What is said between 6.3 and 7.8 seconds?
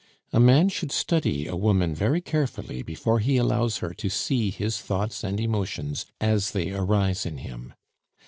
they arise in him.